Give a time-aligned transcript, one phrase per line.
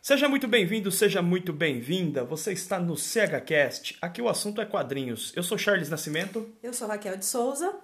[0.00, 2.24] Seja muito bem-vindo, seja muito bem-vinda.
[2.24, 3.98] Você está no CHCast.
[4.00, 5.32] Aqui o assunto é quadrinhos.
[5.34, 6.48] Eu sou Charles Nascimento.
[6.62, 7.74] Eu sou Raquel de Souza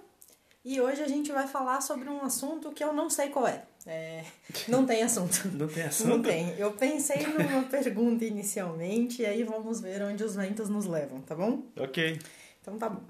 [0.63, 3.63] e hoje a gente vai falar sobre um assunto que eu não sei qual é.
[3.85, 4.23] é
[4.69, 5.49] não tem assunto.
[5.53, 6.07] Não tem assunto?
[6.07, 6.57] Não tem.
[6.57, 11.35] Eu pensei numa pergunta inicialmente e aí vamos ver onde os ventos nos levam, tá
[11.35, 11.63] bom?
[11.77, 12.19] Ok.
[12.61, 13.03] Então tá bom.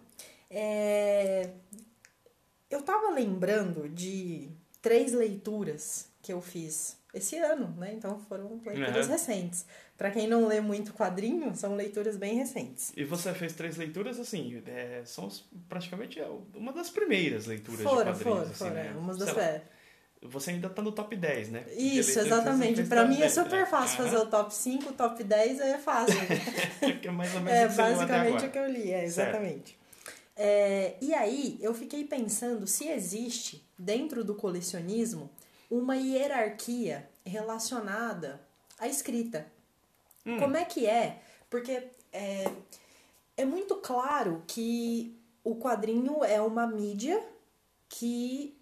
[0.50, 1.52] É...
[2.70, 4.50] Eu tava lembrando de
[4.82, 7.94] três leituras que eu fiz esse ano, né?
[7.94, 9.12] Então foram leituras Uhum.
[9.14, 9.66] recentes.
[9.98, 12.92] Pra quem não lê muito quadrinho, são leituras bem recentes.
[12.96, 15.30] E você fez três leituras, assim, é, são
[15.70, 18.24] praticamente é, uma das primeiras leituras de Foram, quadrinhos.
[18.24, 18.74] foram, assim, foram.
[18.74, 18.96] né?
[18.98, 19.62] Umas das é.
[20.22, 21.60] Você ainda tá no top 10, né?
[21.62, 22.82] De Isso, exatamente.
[22.84, 23.66] top mim é 10, super né?
[23.68, 26.16] fácil fazer o top 5, o top 10 é fácil.
[27.06, 29.78] É mais ou menos é basicamente o que eu li, é, exatamente.
[30.36, 35.30] É, e aí, eu fiquei pensando se existe, dentro do colecionismo,
[35.70, 38.42] uma hierarquia relacionada
[38.78, 39.48] à escrita.
[40.26, 40.40] Hum.
[40.40, 41.22] Como é que é?
[41.50, 42.52] Porque é,
[43.38, 47.22] é muito claro que o quadrinho é uma mídia
[47.90, 48.58] que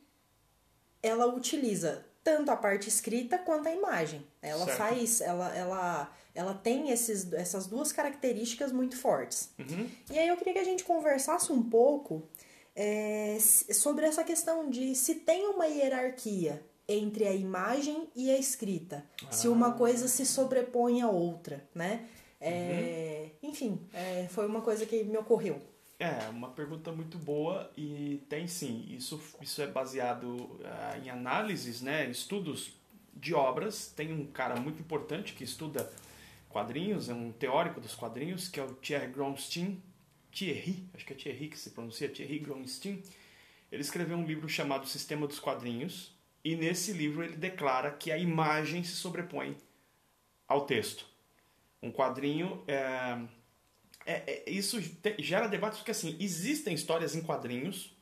[1.02, 4.26] ela utiliza tanto a parte escrita quanto a imagem.
[4.42, 4.78] Ela Certo.
[4.78, 9.50] faz, ela, ela, ela tem esses, essas duas características muito fortes.
[9.60, 9.90] Uhum.
[10.10, 12.24] E aí eu queria que a gente conversasse um pouco
[12.76, 16.64] é, sobre essa questão de se tem uma hierarquia
[16.94, 19.06] entre a imagem e a escrita.
[19.32, 19.74] Se uma Ah.
[19.74, 22.08] coisa se sobrepõe à outra, né?
[22.40, 25.62] É, Enfim, é, foi uma coisa que me ocorreu.
[26.00, 28.86] É, uma pergunta muito boa e tem sim.
[28.90, 32.74] Isso, isso é baseado ah, em análises, né, estudos
[33.14, 33.88] de obras.
[33.96, 35.90] Tem um cara muito importante que estuda
[36.50, 39.82] quadrinhos, é um teórico dos quadrinhos, que é o Thierry Gronstein.
[40.32, 43.02] Thierry, acho que é Thierry que se pronuncia, Thierry Gronstein.
[43.72, 46.12] Ele escreveu um livro chamado Sistema dos Quadrinhos
[46.44, 49.56] e nesse livro ele declara que a imagem se sobrepõe
[50.48, 51.06] ao texto.
[51.82, 53.18] Um quadrinho é,
[54.06, 57.96] é- é- isso te- gera debate porque assim existem histórias em quadrinhos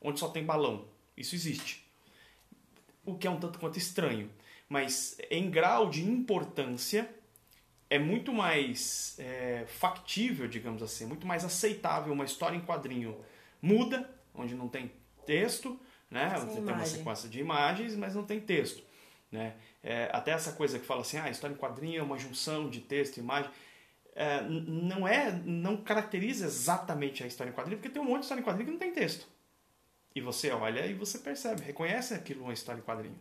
[0.00, 0.86] onde só tem balão.
[1.16, 1.84] Isso existe.
[3.04, 4.30] O que é um tanto quanto estranho.
[4.68, 7.08] Mas em grau de importância
[7.90, 13.18] é muito mais é, factível digamos assim muito mais aceitável uma história em quadrinho
[13.62, 14.92] muda onde não tem
[15.24, 16.96] texto né Sem você tem uma imagem.
[16.98, 18.82] sequência de imagens mas não tem texto
[19.30, 22.18] né É, até essa coisa que fala assim ah a história em quadrinho é uma
[22.18, 23.50] junção de texto e imagem
[24.14, 28.22] é, não é, não caracteriza exatamente a história em quadrinho, porque tem um monte de
[28.24, 29.28] história em quadrinho que não tem texto.
[30.12, 33.16] E você olha e você percebe, reconhece aquilo uma história em quadrinho.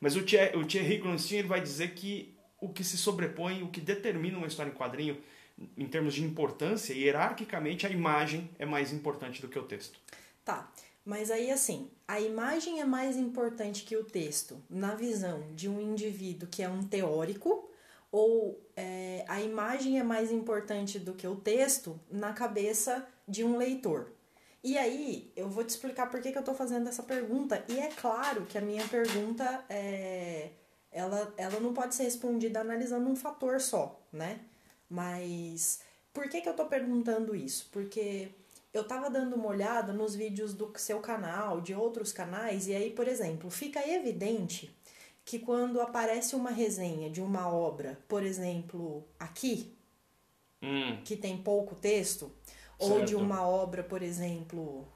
[0.00, 3.68] Mas o Thierry, o Thierry Gronstein ele vai dizer que o que se sobrepõe, o
[3.68, 5.20] que determina uma história em quadrinho,
[5.76, 10.00] em termos de importância, hierarquicamente, a imagem é mais importante do que o texto.
[10.42, 10.72] Tá,
[11.04, 15.80] mas aí assim, a imagem é mais importante que o texto na visão de um
[15.80, 17.70] indivíduo que é um teórico
[18.12, 23.56] ou é, a imagem é mais importante do que o texto na cabeça de um
[23.56, 24.12] leitor?
[24.62, 27.64] E aí, eu vou te explicar por que, que eu tô fazendo essa pergunta.
[27.68, 30.50] E é claro que a minha pergunta é.
[30.92, 34.40] Ela, ela não pode ser respondida analisando um fator só, né?
[34.88, 35.80] Mas
[36.12, 37.68] por que, que eu tô perguntando isso?
[37.70, 38.28] Porque
[38.72, 42.90] eu tava dando uma olhada nos vídeos do seu canal, de outros canais, e aí,
[42.90, 44.74] por exemplo, fica evidente
[45.24, 49.74] que quando aparece uma resenha de uma obra, por exemplo, aqui,
[50.62, 52.30] Hum, que tem pouco texto,
[52.78, 53.18] ou de Certo.
[53.18, 54.86] uma obra, por exemplo,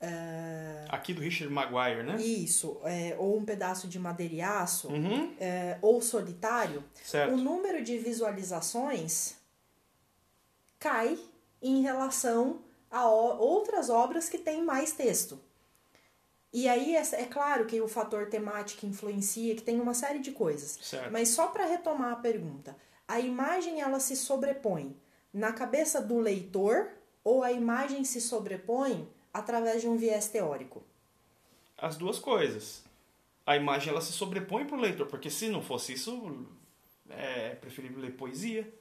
[0.00, 2.16] é, aqui do Richard Maguire, né?
[2.22, 7.34] isso, é, ou um pedaço de madeira e aço, Uhum, é, ou solitário, certo.
[7.34, 9.34] o número de visualizações
[10.78, 11.18] cai
[11.60, 15.40] em relação a outras obras que têm mais texto.
[16.52, 20.32] E aí é, é claro que o fator temático influencia, que tem uma série de
[20.32, 20.78] coisas.
[20.82, 21.12] Certo.
[21.12, 24.96] Mas só para retomar a pergunta, a imagem ela se sobrepõe
[25.32, 26.90] na cabeça do leitor
[27.22, 30.82] ou a imagem se sobrepõe através de um viés teórico?
[31.80, 32.84] as duas coisas.
[33.46, 36.46] A imagem ela se sobrepõe para o leitor, porque se não fosse isso,
[37.08, 38.72] é preferível ler poesia.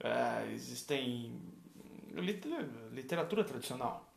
[0.00, 1.40] É, existem
[2.14, 4.08] literatura tradicional.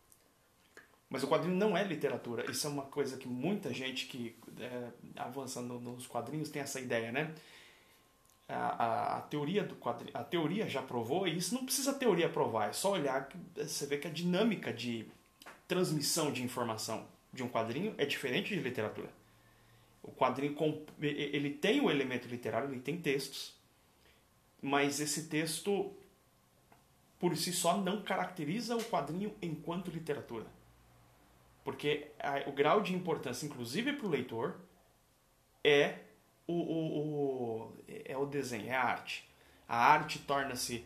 [1.09, 2.49] Mas o quadrinho não é literatura.
[2.49, 6.79] Isso é uma coisa que muita gente que é, avança no- nos quadrinhos tem essa
[6.79, 7.33] ideia, né?
[8.47, 12.29] A, a, a teoria do quadrinho, a teoria já provou, e isso não precisa teoria
[12.29, 15.05] provar, é só olhar que você vê que a dinâmica de
[15.67, 19.09] transmissão de informação de um quadrinho é diferente de literatura.
[20.03, 20.55] O quadrinho
[20.99, 23.53] ele tem o elemento literário, ele tem textos,
[24.61, 25.93] mas esse texto
[27.21, 30.47] por si só não caracteriza o quadrinho enquanto literatura.
[31.63, 34.59] Porque a- o grau de importância, inclusive para o leitor,
[35.63, 35.99] é
[36.47, 36.97] o, o,
[37.67, 39.29] o- é o desenho, é a arte.
[39.69, 40.83] A arte torna-se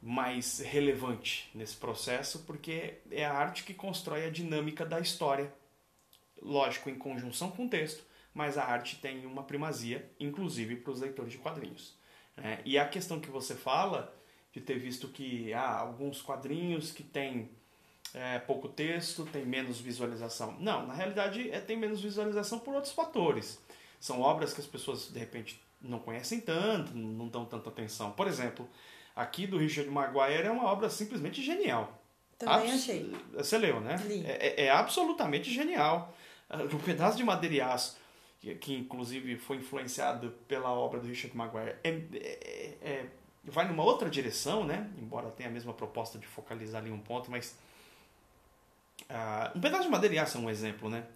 [0.00, 5.52] mais relevante nesse processo porque é a arte que constrói a dinâmica da história.
[6.40, 8.04] Lógico, em conjunção com o texto,
[8.34, 11.96] mas a arte tem uma primazia, inclusive para os leitores de quadrinhos.
[12.36, 12.60] Né?
[12.64, 14.14] E a questão que você fala
[14.52, 17.50] de ter visto que há alguns quadrinhos que têm
[18.14, 20.56] é, pouco texto, tem menos visualização.
[20.60, 23.58] Não, na realidade é, tem menos visualização por outros fatores.
[23.98, 28.12] São obras que as pessoas de repente não conhecem tanto, não dão tanta atenção.
[28.12, 28.68] Por exemplo,
[29.16, 32.02] aqui do Richard Maguire é uma obra simplesmente genial.
[32.38, 33.16] Também Abs achei.
[33.32, 33.96] Você leu, né?
[34.26, 36.14] É, é, é, absolutamente genial.
[36.50, 37.96] Um pedaço de madeira e aço,
[38.38, 43.06] que, que, inclusive foi influenciado pela obra do Richard Maguire, é, é, é,
[43.44, 44.90] vai numa outra direção, né?
[44.98, 47.56] Embora tenha a mesma proposta de focalizar ali um ponto, mas
[49.02, 51.06] uh, um pedaço de madeira e aço é um exemplo, né?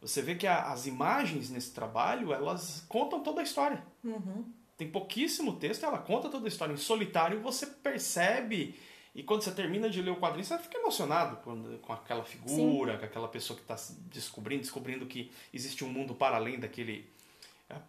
[0.00, 3.82] Você vê que a, as imagens nesse trabalho, elas contam toda a história.
[4.04, 4.44] Uhum.
[4.76, 6.72] Tem pouquíssimo texto, ela conta toda a história.
[6.72, 8.78] Em solitário você percebe,
[9.14, 12.92] e quando você termina de ler o quadrinho, você fica emocionado quando, com aquela figura,
[12.92, 12.98] Sim.
[12.98, 13.76] com aquela pessoa que está
[14.10, 17.10] descobrindo, descobrindo que existe um mundo para além daquele,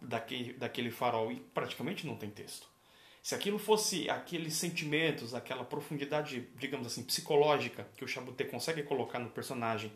[0.00, 1.30] daquele, daquele farol.
[1.30, 2.69] E praticamente não tem texto.
[3.22, 9.18] Se aquilo fosse aqueles sentimentos, aquela profundidade, digamos assim, psicológica que o Chabuté consegue colocar
[9.18, 9.92] no personagem,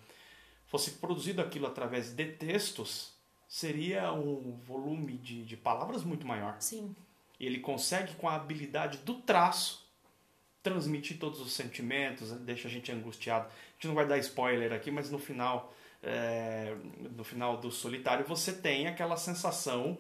[0.67, 3.15] fosse produzido aquilo através de textos,
[3.49, 6.57] seria um volume de, de palavras muito maior.
[6.61, 6.95] Sim.
[7.41, 9.85] Ele consegue, com a habilidade do traço,
[10.63, 13.47] transmitir todos os sentimentos, deixa a gente angustiado.
[13.47, 16.75] A gente não vai dar spoiler aqui, mas no final, é,
[17.17, 19.99] no final do Solitário, você tem aquela sensação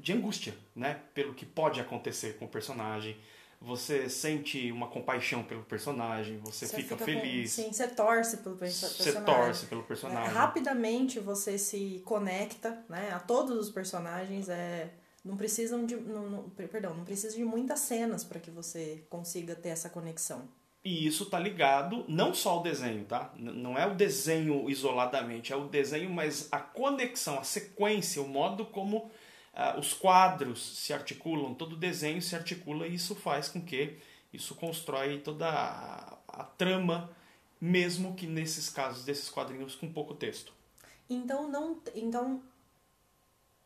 [0.00, 1.00] de angústia, né?
[1.14, 3.16] Pelo que pode acontecer com o personagem
[3.64, 7.54] você sente uma compaixão pelo personagem, você, você fica, fica, feliz.
[7.54, 9.04] Com, sim, você torce pelo personagem.
[9.04, 10.30] Você torce pelo personagem.
[10.30, 14.48] É, rapidamente você se conecta né, a todos os personagens.
[14.48, 14.90] É,
[15.24, 15.94] não precisam de.
[15.94, 20.48] Não, não, perdão, não precisa de muitas cenas para que você consiga ter essa conexão.
[20.84, 23.32] E isso tá ligado não só ao desenho, tá?
[23.36, 28.66] Não é o desenho isoladamente, é o desenho, mas a conexão, a sequência, o modo
[28.66, 33.62] como uh, os quadros se articulam, todo o desenho se articula e isso faz com
[33.62, 33.96] que
[34.32, 37.10] isso constrói toda a, a trama,
[37.60, 40.52] mesmo que nesses casos desses quadrinhos com pouco texto.
[41.08, 42.42] Então não, então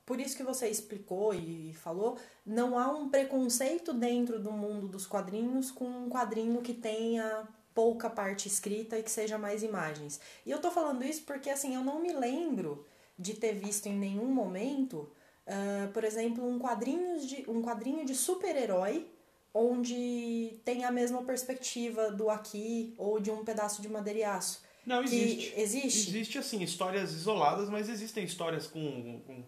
[0.06, 5.06] por isso que você explicou e falou, não há um preconceito dentro do mundo dos
[5.06, 10.18] quadrinhos com um quadrinho que tenha pouca parte escrita e que seja mais imagens.
[10.46, 12.86] E eu tô falando isso porque assim, eu não me lembro
[13.18, 15.10] de ter visto em nenhum momento
[15.46, 19.06] Uh, por exemplo, um, quadrinho de, um quadrinho de super-herói
[19.54, 24.60] onde tem a mesma perspectiva do aqui ou de um pedaço de madeira e aço.
[24.84, 25.54] Não, existe.
[25.56, 26.10] Existe?
[26.10, 29.44] Existe, assim, histórias isoladas, mas existem histórias com, com,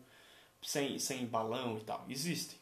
[0.63, 2.05] sem, sem balão e tal.
[2.09, 2.59] Existem.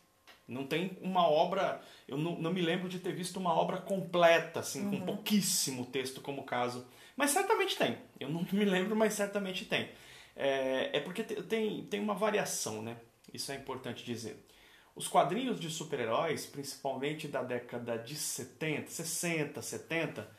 [0.46, 1.80] Não tem uma obra.
[2.06, 5.00] Eu não, não me lembro de ter visto uma obra completa, assim, uhum.
[5.00, 6.86] com pouquíssimo texto, como o caso.
[7.16, 7.98] Mas certamente tem.
[8.20, 9.90] Eu não me lembro, mas certamente tem.
[10.36, 12.96] É, é porque tem, tem uma variação, né?
[13.32, 14.46] Isso é importante dizer.
[14.94, 20.30] Os quadrinhos de super-heróis, principalmente da década de 70, 60, 70,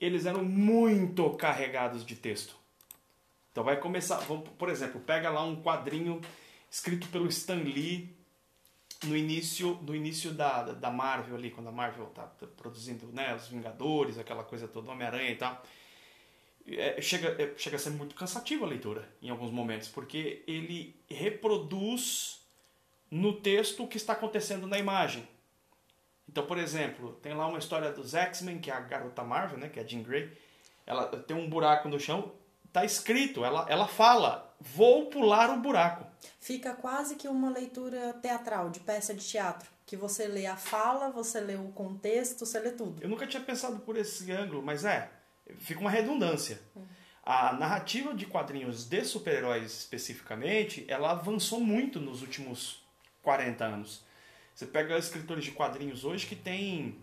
[0.00, 2.56] eles eram muito carregados de texto.
[3.50, 6.20] Então vai começar, vamos, por exemplo, pega lá um quadrinho
[6.74, 8.16] escrito pelo Stan Lee
[9.04, 13.46] no início, no início da, da Marvel ali, quando a Marvel tá produzindo né, os
[13.46, 15.62] Vingadores, aquela coisa toda, Homem-Aranha e tal.
[16.66, 20.96] É, chega, é, chega a ser muito cansativa a leitura em alguns momentos, porque ele
[21.08, 22.44] reproduz
[23.08, 25.28] no texto o que está acontecendo na imagem.
[26.28, 29.68] Então, por exemplo, tem lá uma história dos X-Men, que é a garota Marvel, né,
[29.68, 30.36] que é a Jean Grey.
[30.84, 32.32] Ela tem um buraco no chão,
[32.74, 36.04] tá escrito, ela, ela fala, vou pular o buraco.
[36.40, 39.70] Fica quase que uma leitura teatral, de peça de teatro.
[39.86, 43.00] Que você lê a fala, você lê o contexto, você lê tudo.
[43.00, 45.08] Eu nunca tinha pensado por esse ângulo, mas é
[45.58, 46.60] fica uma redundância.
[47.22, 52.82] A narrativa de quadrinhos de super-heróis especificamente, ela avançou muito nos últimos
[53.22, 54.04] 40 anos.
[54.54, 56.98] Você pega escritores de quadrinhos hoje que tem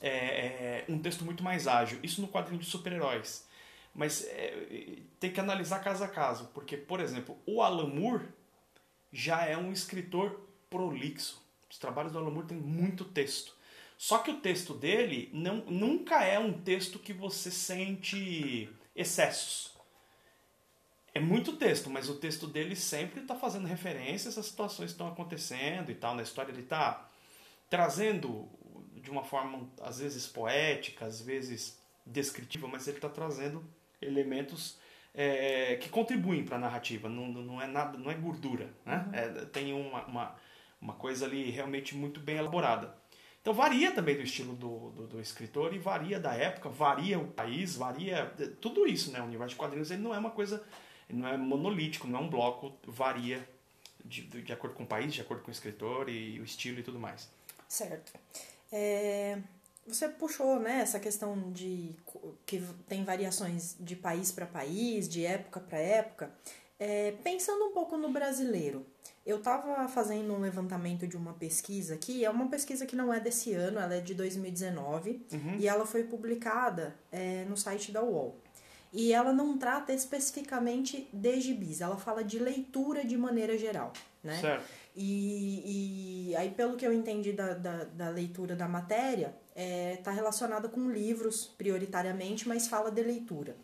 [0.00, 1.98] é, é, um texto muito mais ágil.
[2.02, 3.46] Isso no quadrinho de super-heróis.
[3.94, 6.50] Mas é, tem que analisar caso a caso.
[6.52, 8.28] Porque, por exemplo, o Alan Moore
[9.12, 11.42] já é um escritor prolixo.
[11.70, 13.54] Os trabalhos do Alan Moore têm muito texto.
[13.96, 19.72] Só que o texto dele não, nunca é um texto que você sente excessos.
[21.14, 25.06] É muito texto, mas o texto dele sempre está fazendo referências às situações que estão
[25.06, 26.16] acontecendo e tal.
[26.16, 27.08] Na história ele está
[27.70, 28.48] trazendo
[28.96, 33.64] de uma forma às vezes poética, às vezes descritiva, mas ele está trazendo
[34.04, 34.78] elementos
[35.14, 39.04] é, que contribuem para a narrativa, não, não é nada, não é gordura, né?
[39.06, 39.14] Uhum.
[39.14, 40.36] É, tem uma, uma,
[40.80, 42.94] uma coisa ali realmente muito bem elaborada.
[43.40, 47.28] Então varia também do estilo do, do, do, escritor e varia da época, varia o
[47.28, 49.20] país, varia tudo isso, né?
[49.20, 50.64] O universo de quadrinhos ele não é uma coisa,
[51.10, 53.46] não é monolítico, não é um bloco, varia
[54.04, 56.82] de, de acordo com o país, de acordo com o escritor e o estilo e
[56.82, 57.30] tudo mais.
[57.68, 58.18] Certo.
[58.72, 59.38] É,
[59.86, 61.94] você puxou né, essa questão de
[62.46, 66.30] que tem variações de país para país, de época para época.
[66.78, 68.84] É, pensando um pouco no brasileiro,
[69.24, 73.20] eu estava fazendo um levantamento de uma pesquisa aqui, é uma pesquisa que não é
[73.20, 75.56] desse ano, ela é de 2019 uhum.
[75.58, 78.38] e ela foi publicada é, no site da UOL.
[78.92, 84.40] E ela não trata especificamente de gibis, ela fala de leitura de maneira geral, né?
[84.40, 84.64] Certo.
[84.96, 89.96] E, e aí, pelo que eu entendi da, da, da leitura da matéria, está é,
[89.96, 93.56] tá relacionada com livros, prioritariamente, mas fala de leitura.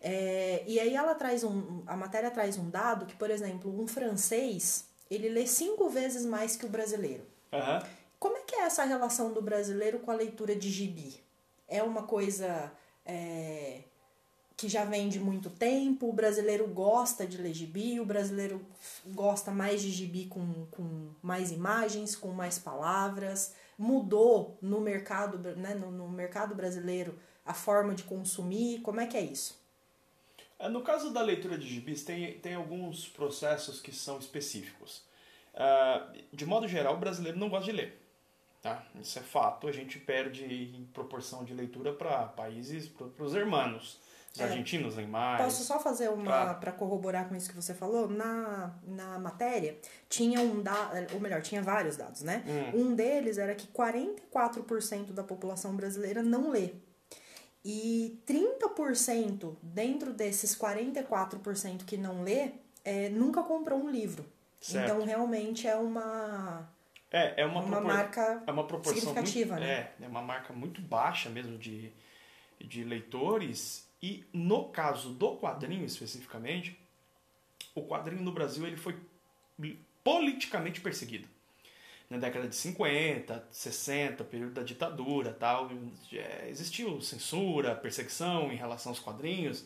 [0.00, 3.86] É, e aí ela traz um, a matéria traz um dado que, por exemplo, um
[3.86, 7.24] francês, ele lê cinco vezes mais que o brasileiro.
[7.52, 7.88] Uhum.
[8.18, 11.20] Como é que é essa relação do brasileiro com a leitura de gibi?
[11.68, 12.72] É uma coisa...
[13.04, 13.80] É,
[14.56, 18.64] que já vem de muito tempo, o brasileiro gosta de ler gibi, o brasileiro
[19.08, 23.52] gosta mais de gibi com, com mais imagens, com mais palavras.
[23.78, 28.80] Mudou no mercado, né, no, no mercado brasileiro a forma de consumir?
[28.80, 29.60] Como é que é isso?
[30.58, 35.02] É, no caso da leitura de gibis, tem, tem alguns processos que são específicos.
[35.54, 38.02] Uh, de modo geral, o brasileiro não gosta de ler.
[38.62, 38.84] Tá?
[39.00, 44.00] Isso é fato, a gente perde em proporção de leitura para países, para os hermanos.
[44.36, 44.44] Os é.
[44.44, 45.42] argentinos leem mais.
[45.42, 48.06] Posso só fazer uma para corroborar com isso que você falou?
[48.06, 49.78] Na, na matéria
[50.10, 52.44] tinha um dado, ou melhor, tinha vários dados, né?
[52.46, 52.80] Hum.
[52.80, 56.72] Um deles era que 44% da população brasileira não lê.
[57.64, 62.50] E 30% dentro desses 44% que não lê,
[62.84, 64.24] é, nunca comprou um livro.
[64.60, 64.84] Certo.
[64.84, 66.68] Então realmente é uma
[67.10, 67.86] é, é uma, uma propor...
[67.86, 69.90] marca é uma proporção significativa, muito, né?
[70.00, 71.92] É, é uma marca muito baixa mesmo de,
[72.60, 76.78] de leitores e no caso do quadrinho especificamente,
[77.74, 78.98] o quadrinho no Brasil ele foi
[80.02, 81.28] politicamente perseguido.
[82.08, 85.68] Na década de 50, 60, período da ditadura, tal,
[86.12, 89.60] é, existiu censura, perseguição em relação aos quadrinhos.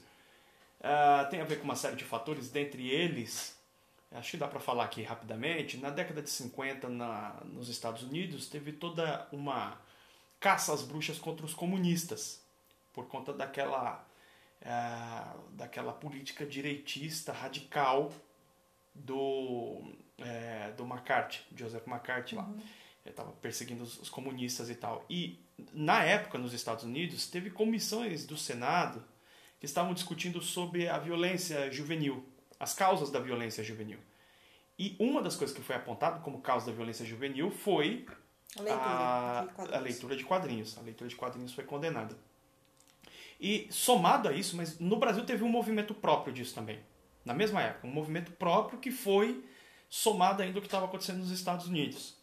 [0.80, 3.54] Uh, tem a ver com uma série de fatores, dentre eles,
[4.12, 5.76] acho que dá para falar aqui rapidamente.
[5.76, 9.78] Na década de 50, na, nos Estados Unidos, teve toda uma
[10.40, 12.42] caça às bruxas contra os comunistas,
[12.94, 14.02] por conta daquela
[14.62, 18.12] é, daquela política direitista radical
[18.94, 19.82] do,
[20.18, 22.44] é, do McCarthy, Joseph McCarthy lá.
[22.44, 22.60] Uhum.
[23.04, 25.04] Ele estava perseguindo os, os, comunistas e tal.
[25.08, 25.38] E
[25.72, 29.02] na época, nos Estados Unidos, teve comissões do Senado
[29.58, 32.26] que estavam discutindo sobre a violência juvenil,
[32.58, 33.98] as causas da violência juvenil.
[34.78, 38.06] E uma das coisas que foi apontada como causa da violência juvenil foi
[38.58, 40.76] a leitura, a, a leitura de quadrinhos.
[40.78, 42.16] A leitura de quadrinhos foi condenada.
[43.40, 46.78] E somado a isso, mas no Brasil teve um movimento próprio disso também.
[47.24, 49.42] Na mesma época, um movimento próprio que foi
[49.88, 52.14] somado ainda ao que estava acontecendo nos Estados Unidos.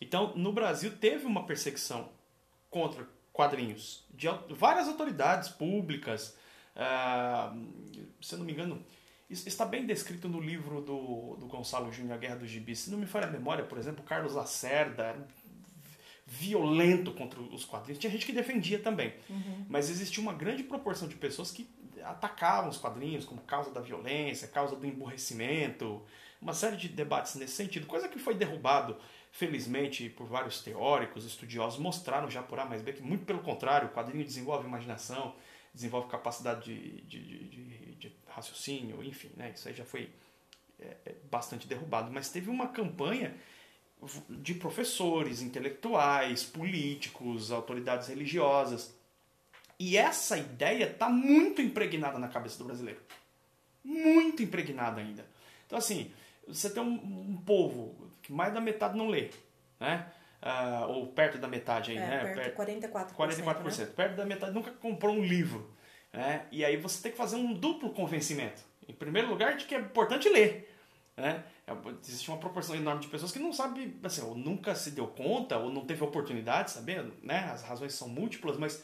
[0.00, 2.08] Então, no Brasil teve uma perseguição
[2.70, 6.36] contra quadrinhos de várias autoridades públicas.
[6.76, 7.66] Uh,
[8.20, 8.84] se eu não me engano,
[9.28, 12.80] isso está bem descrito no livro do, do Gonçalo Júnior, A Guerra dos Gibis.
[12.80, 15.16] Se não me falha a memória, por exemplo, Carlos Lacerda,
[16.32, 17.98] violento contra os quadrinhos.
[17.98, 19.12] Tinha gente que defendia também.
[19.28, 19.66] Uhum.
[19.68, 21.68] Mas existia uma grande proporção de pessoas que
[22.04, 26.00] atacavam os quadrinhos como causa da violência, causa do emburrecimento,
[26.40, 28.96] uma série de debates nesse sentido, coisa que foi derrubado,
[29.32, 33.88] felizmente, por vários teóricos, estudiosos, mostraram já por A mais B que, muito pelo contrário,
[33.88, 35.34] o quadrinho desenvolve imaginação,
[35.74, 39.52] desenvolve capacidade de, de, de, de raciocínio, enfim, né?
[39.52, 40.08] isso aí já foi
[40.78, 42.10] é, é bastante derrubado.
[42.12, 43.34] Mas teve uma campanha
[44.28, 48.94] de professores, intelectuais, políticos, autoridades religiosas.
[49.78, 53.00] E essa ideia está muito impregnada na cabeça do brasileiro.
[53.84, 55.24] Muito impregnada ainda.
[55.66, 56.12] Então, assim,
[56.46, 56.94] você tem um,
[57.30, 59.30] um povo que mais da metade não lê,
[59.78, 60.06] né?
[60.42, 62.34] Uh, ou perto da metade aí, é, né?
[62.34, 63.14] Perto, 44%.
[63.14, 63.78] 44%.
[63.78, 63.86] Né?
[63.94, 65.70] Perto da metade nunca comprou um livro.
[66.12, 66.46] Né?
[66.50, 68.62] E aí você tem que fazer um duplo convencimento.
[68.88, 70.74] Em primeiro lugar, de que é importante ler.
[71.16, 71.44] Né?
[71.70, 75.06] É, existe uma proporção enorme de pessoas que não sabe, assim, ou nunca se deu
[75.06, 77.48] conta, ou não teve oportunidade, sabendo, né?
[77.52, 78.82] As razões são múltiplas, mas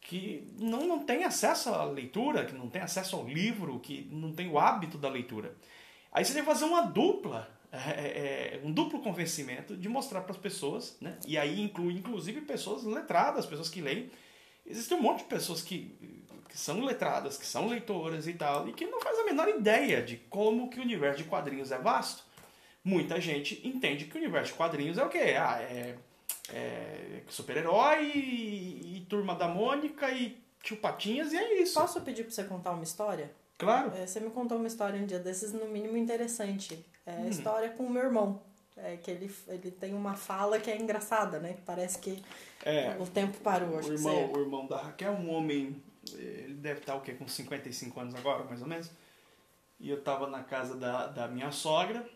[0.00, 4.32] que não, não tem acesso à leitura, que não tem acesso ao livro, que não
[4.32, 5.54] tem o hábito da leitura.
[6.10, 10.22] Aí você tem que fazer uma dupla, é, é, é um duplo convencimento de mostrar
[10.22, 11.18] para as pessoas, né?
[11.26, 14.10] E aí inclui inclusive pessoas letradas, pessoas que leem.
[14.64, 16.23] Existe um monte de pessoas que
[16.54, 20.00] que são letradas, que são leitoras e tal, e que não faz a menor ideia
[20.00, 22.22] de como que o universo de quadrinhos é vasto.
[22.84, 25.34] Muita gente entende que o universo de quadrinhos é o quê?
[25.36, 25.96] Ah, é,
[26.52, 31.74] é super-herói e, e turma da Mônica e tio Patinhas e é isso.
[31.74, 33.32] Posso pedir pra você contar uma história?
[33.58, 33.92] Claro.
[33.96, 36.86] É, você me contou uma história um dia desses, no mínimo interessante.
[37.04, 37.28] É a Hum.
[37.30, 38.40] história com o meu irmão.
[38.76, 41.56] É que ele, ele tem uma fala que é engraçada, né?
[41.66, 42.22] Parece que
[42.64, 43.80] É, o tempo parou.
[43.80, 45.82] O irmão, o irmão da Raquel é um homem,
[46.12, 47.12] ele deve estar o quê?
[47.14, 48.90] Com 55 anos agora, mais ou menos.
[49.80, 52.08] E eu tava na casa da, da minha sogra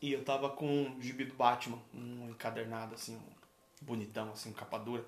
[0.00, 4.52] e eu tava com um gibi do Batman, um encadernado assim, um bonitão, assim, um
[4.52, 5.04] capa dura.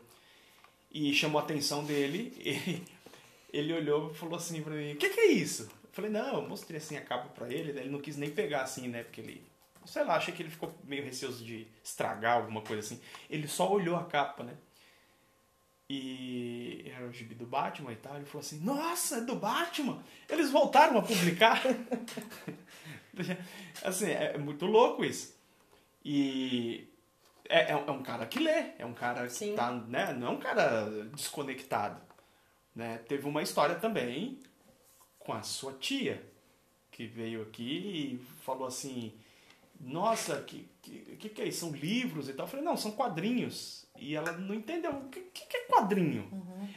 [0.91, 2.83] E chamou a atenção dele e
[3.53, 5.65] ele olhou e falou assim pra mim, o que, que é isso?
[5.65, 8.31] Eu falei, não, eu mostrei assim a capa pra ele, daí ele não quis nem
[8.31, 9.45] pegar assim, né, porque ele,
[9.85, 13.01] sei lá, achei que ele ficou meio receoso de estragar alguma coisa assim.
[13.29, 14.57] Ele só olhou a capa, né?
[15.89, 18.17] E era o gibi do Batman e tal.
[18.17, 20.03] Ele falou assim: Nossa, é do Batman!
[20.29, 21.63] Eles voltaram a publicar!
[23.83, 25.35] assim, é muito louco isso.
[26.05, 26.89] E
[27.49, 29.55] é, é, um- é um cara que lê, é um cara que Sim.
[29.55, 30.13] tá, né?
[30.13, 32.01] Não é um cara desconectado.
[32.75, 32.99] Né?
[33.07, 34.41] Teve uma história também
[35.19, 36.25] com a sua tia,
[36.91, 39.13] que veio aqui e falou assim:
[39.81, 41.61] Nossa, que, que, que, que é isso?
[41.61, 42.47] São livros e tal.
[42.47, 43.84] Eu falei: Não, são quadrinhos.
[43.97, 46.29] E ela não entendeu o que, que, é quadrinho.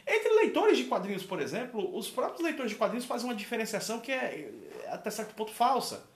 [0.06, 4.12] Entre leitores de quadrinhos, por exemplo, os próprios leitores de quadrinhos fazem uma diferenciação que
[4.12, 4.50] é
[4.88, 6.08] é até certo ponto falsa.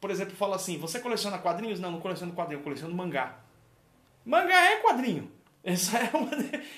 [0.00, 1.80] Por exemplo, fala assim: Você coleciona quadrinhos?
[1.80, 3.40] Não, não coleciono quadrinho, eu coleciono mangá.
[4.24, 5.30] Mangá é quadrinho.
[5.64, 6.30] Isso é, uma,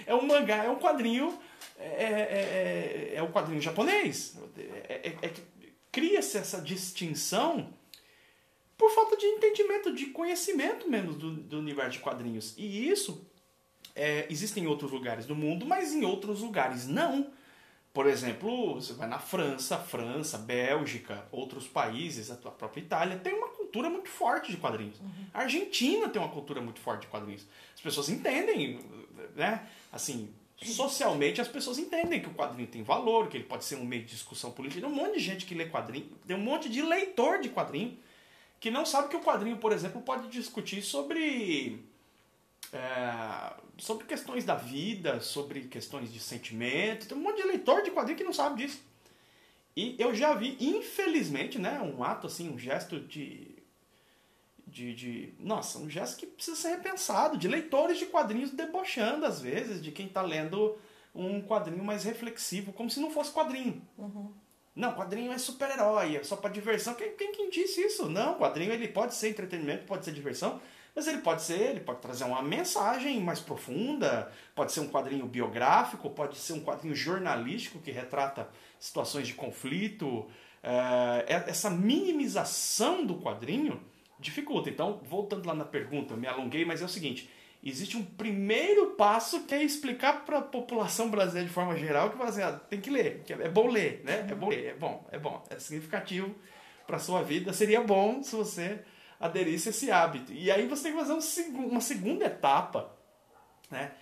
[0.06, 1.38] é um mangá, é um quadrinho.
[1.78, 4.36] É, é, é, é um quadrinho japonês.
[4.56, 5.32] É, é- é
[5.92, 7.74] Cria-se essa distinção
[8.78, 12.54] por falta de entendimento, de conhecimento mesmo do, do universo de quadrinhos.
[12.56, 13.28] E isso
[13.94, 17.30] é, existe em outros lugares do mundo, mas em outros lugares não.
[17.92, 23.34] Por exemplo, você vai na França, França, Bélgica, outros países, a tua própria Itália, tem
[23.34, 25.00] uma cultura muito forte de quadrinhos.
[25.34, 27.44] A Argentina tem uma cultura muito forte de quadrinhos.
[27.74, 28.78] As pessoas entendem,
[29.34, 29.66] né?
[29.92, 33.84] Assim, socialmente as pessoas entendem que o quadrinho tem valor, que ele pode ser um
[33.84, 34.80] meio de discussão política.
[34.80, 37.98] Tem um monte de gente que lê quadrinho, tem um monte de leitor de quadrinho
[38.60, 41.82] que não sabe que o quadrinho, por exemplo, pode discutir sobre
[42.72, 47.08] é, sobre questões da vida, sobre questões de sentimento.
[47.08, 48.80] Tem um monte de leitor de quadrinho que não sabe disso.
[49.76, 53.56] E eu já vi, infelizmente, né, um ato assim, um gesto de,
[54.66, 55.34] de, de.
[55.38, 59.90] Nossa, um gesto que precisa ser repensado, de leitores de quadrinhos debochando, às vezes, de
[59.92, 60.78] quem está lendo
[61.14, 63.82] um quadrinho mais reflexivo, como se não fosse quadrinho.
[64.74, 66.94] Não, quadrinho é super-herói, é só para diversão.
[66.94, 68.08] Quem, quem, quem disse isso?
[68.08, 70.60] Não, quadrinho ele pode ser entretenimento, pode ser diversão,
[70.94, 75.26] mas ele pode ser, ele pode trazer uma mensagem mais profunda, pode ser um quadrinho
[75.26, 78.48] biográfico, pode ser um quadrinho jornalístico que retrata
[78.78, 80.26] situações de conflito.
[80.62, 83.80] É, é- essa minimização do quadrinho
[84.18, 84.68] dificulta.
[84.68, 87.30] Então, voltando lá na pergunta, me alonguei, mas é o seguinte:
[87.62, 92.16] existe um primeiro passo que é explicar para a população brasileira de forma geral que
[92.18, 94.26] fala assim, ah, tem que ler, que é bom ler, né?
[94.28, 96.34] É bom ler, é bom, é bom, é significativo
[96.86, 97.52] para sua vida.
[97.52, 98.80] Seria bom se você
[99.20, 100.32] aderisse a esse hábito.
[100.32, 102.90] E aí você tem que fazer um segu- uma segunda etapa,
[103.70, 103.92] né?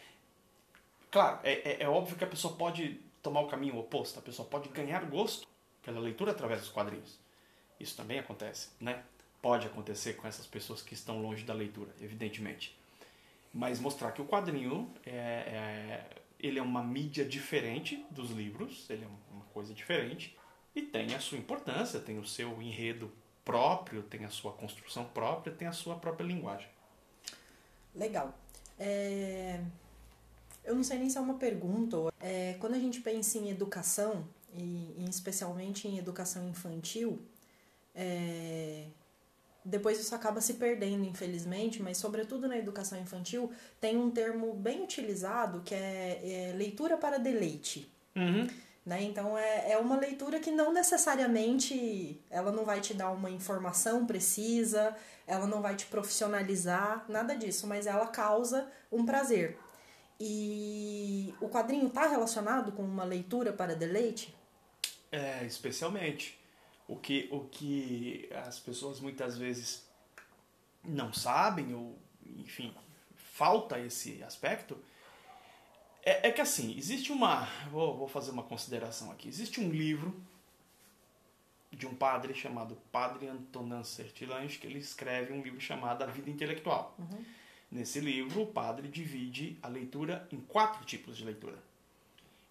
[1.11, 4.46] Claro, é, é- é óbvio que a pessoa pode tomar o caminho oposto, a pessoa
[4.48, 5.46] pode ganhar gosto
[5.83, 7.18] pela leitura através dos quadrinhos.
[7.81, 9.02] Isso também acontece, né?
[9.40, 12.76] Pode acontecer com essas pessoas que estão longe da leitura, evidentemente.
[13.52, 16.07] Mas mostrar que o quadrinho é, é-
[16.38, 20.37] ele é uma mídia diferente dos livros, ele é uma coisa diferente
[20.74, 23.11] e tem a sua importância, tem o seu enredo
[23.48, 26.68] próprio, tem a sua construção própria, tem a sua própria linguagem.
[27.94, 28.28] Legal.
[28.78, 29.58] É,
[30.62, 31.96] Eu não sei nem se é uma pergunta.
[32.20, 37.22] É, Quando a gente pensa em educação, e especialmente em educação infantil,
[37.94, 38.84] é,
[39.64, 44.82] depois isso acaba se perdendo, infelizmente, mas sobretudo na educação infantil, tem um termo bem
[44.82, 47.90] utilizado que é, é leitura para deleite.
[48.88, 49.03] Né?
[49.03, 54.07] Então é, é uma leitura que não necessariamente ela não vai te dar uma informação
[54.07, 54.96] precisa,
[55.27, 59.59] ela não vai te profissionalizar, nada disso, mas ela causa um prazer.
[60.18, 64.35] E o quadrinho está relacionado com uma leitura para deleite?
[65.12, 66.40] É, especialmente.
[66.88, 69.87] O que, o que as pessoas muitas vezes
[70.83, 72.74] não sabem, ou, enfim,
[73.14, 74.83] falta esse aspecto,
[76.08, 77.46] é, é que assim, existe uma.
[77.70, 79.28] Vou, vou fazer uma consideração aqui.
[79.28, 80.14] Existe um livro
[81.70, 86.30] de um padre chamado Padre Antonin Sertilange, que ele escreve um livro chamado A Vida
[86.30, 86.96] Intelectual.
[87.70, 91.58] Nesse livro, o padre divide a leitura em quatro tipos de leitura.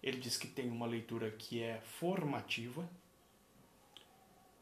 [0.00, 2.88] Ele diz que tem uma leitura que é formativa,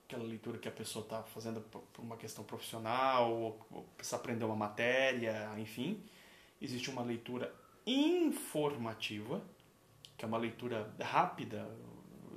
[0.06, 4.56] aquela leitura que a pessoa está fazendo por uma questão profissional, ou precisa aprender uma
[4.56, 6.02] matéria, enfim.
[6.62, 7.54] Existe uma leitura
[7.87, 9.42] informativa,
[10.16, 11.68] que é uma leitura rápida,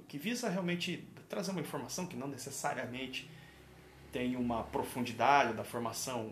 [0.07, 3.29] que visa realmente trazer uma informação que não necessariamente
[4.12, 6.27] tem uma profundidade da formação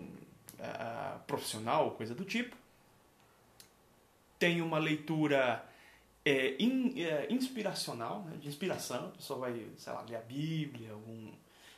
[0.59, 2.55] uh, profissional, coisa do tipo.
[4.39, 5.63] Tem uma leitura
[6.25, 9.07] é, in, é, inspiracional, né, de inspiração.
[9.07, 11.31] A pessoa vai, sei lá, ler a Bíblia, algum,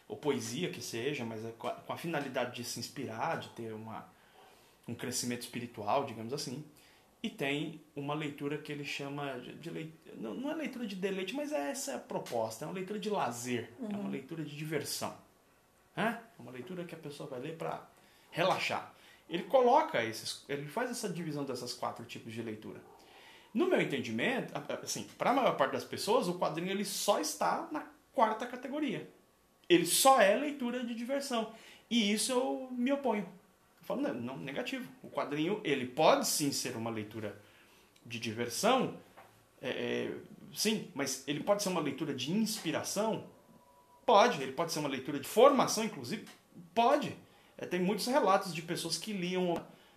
[0.07, 3.49] ou poesia que seja, mas é com a, com a finalidade de se inspirar, de
[3.49, 4.09] ter uma,
[4.87, 6.63] um crescimento espiritual, digamos assim.
[7.21, 11.35] E tem uma leitura que ele chama de, leitura, não, não, é leitura de deleite,
[11.35, 13.87] mas é essa a proposta, é uma leitura de lazer, uhum.
[13.87, 14.09] é uma uhum.
[14.09, 15.15] leitura de diversão.
[15.97, 17.85] É uma leitura que a pessoa vai ler para
[18.31, 18.93] relaxar.
[19.29, 22.79] Ele coloca esses, ele faz essa divisão dessas quatro tipos de leitura.
[23.53, 27.67] No meu entendimento, assim, para a maior parte das pessoas, o quadrinho ele só está
[27.71, 29.09] na quarta categoria.
[29.67, 31.53] Ele só é leitura de diversão.
[31.89, 33.27] E isso eu me oponho.
[33.89, 34.87] Falo, não, não, negativo.
[35.01, 37.41] O quadrinho, ele pode sim ser uma leitura
[38.05, 38.95] de diversão,
[39.59, 40.13] é, é,
[40.53, 43.25] sim, mas ele pode ser uma leitura de inspiração?
[44.05, 44.43] Pode.
[44.43, 46.27] Ele pode ser uma leitura de formação, inclusive?
[46.75, 47.17] Pode.
[47.57, 49.55] É, tem muitos relatos de pessoas que liam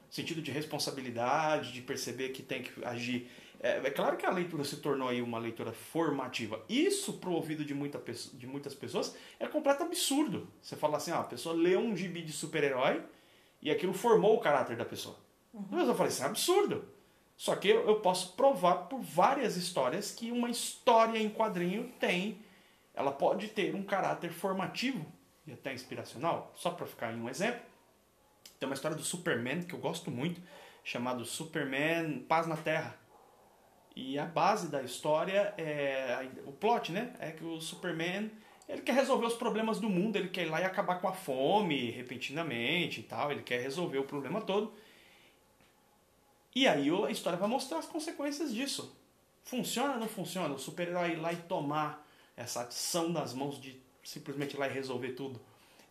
[0.08, 4.64] sentido de responsabilidade, de perceber que tem que agir é, é, claro que a leitura
[4.64, 6.64] se tornou aí uma leitura formativa.
[6.68, 8.02] Isso, pro ouvido de, muita,
[8.32, 10.48] de muitas pessoas, é completo absurdo.
[10.60, 13.04] Você fala assim, ah, a pessoa leu um gibi de super-herói
[13.62, 15.16] e aquilo formou o caráter da pessoa.
[15.54, 15.66] Uhum.
[15.70, 16.84] Mas eu falei, isso é absurdo.
[17.36, 22.42] Só que eu, eu posso provar por várias histórias que uma história em quadrinho tem,
[22.92, 25.06] ela pode ter um caráter formativo
[25.46, 26.52] e até inspiracional.
[26.56, 27.62] Só para ficar em um exemplo,
[28.58, 30.40] tem uma história do Superman que eu gosto muito,
[30.84, 33.00] chamado Superman Paz na Terra
[33.94, 37.14] e a base da história é o plot, né?
[37.18, 38.30] É que o Superman
[38.68, 41.12] ele quer resolver os problemas do mundo, ele quer ir lá e acabar com a
[41.12, 44.72] fome repentinamente e tal, ele quer resolver o problema todo.
[46.54, 48.96] E aí a história vai mostrar as consequências disso.
[49.44, 50.54] Funciona ou não funciona?
[50.54, 54.72] O super-herói ir lá e tomar essa ação das mãos de simplesmente ir lá e
[54.72, 55.40] resolver tudo.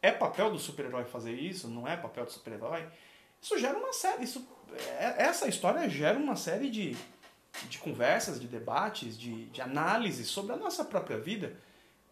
[0.02, 1.68] É papel do super-herói fazer isso?
[1.68, 2.88] Não é papel do super-herói?
[3.42, 4.24] Isso gera uma série.
[4.24, 4.48] Isso,
[4.98, 6.96] é, essa história gera uma série de
[7.68, 11.56] de conversas, de debates, de, de análise sobre a nossa própria vida.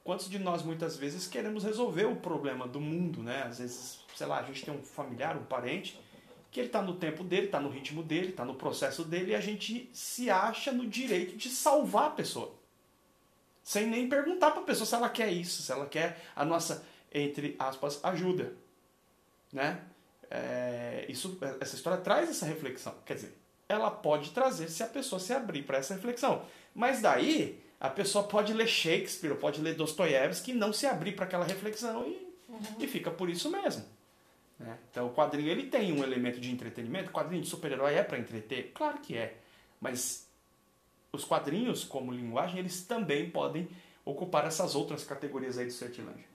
[0.10, 3.43] Quantos de nós muitas vezes queremos resolver o problema do mundo, né?
[3.43, 6.02] Às vezes, sei lá, a gente tem um familiar, um parente,
[6.50, 9.36] que ele está no tempo dele, está no ritmo dele, está no processo dele, e
[9.36, 12.56] a gente se acha no direito de salvar a pessoa.
[13.62, 16.84] Sem nem perguntar para a pessoa se ela quer isso, se ela quer a nossa,
[17.13, 18.56] entre aspas, ajuda.
[19.54, 19.80] Né?
[20.28, 22.95] É, isso, essa história traz essa reflexão.
[23.06, 26.43] Quer dizer, ela pode trazer se a pessoa se abrir para essa reflexão.
[26.74, 31.26] Mas daí a pessoa pode ler Shakespeare, pode ler Dostoiévski e não se abrir para
[31.26, 32.60] aquela reflexão e, uhum.
[32.80, 33.86] e fica por isso mesmo.
[34.60, 34.78] Né?
[34.92, 37.10] Então o quadrinho ele tem um elemento de entretenimento.
[37.10, 38.72] O quadrinho de super-herói é para entreter?
[38.74, 39.38] Claro que é.
[39.80, 40.28] Mas
[41.13, 43.70] os quadrinhos, como linguagem, eles também podem
[44.04, 46.26] ocupar essas outras categorias aí do Sertilange.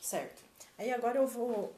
[0.00, 0.42] Certo.
[0.78, 1.74] Aí agora eu vou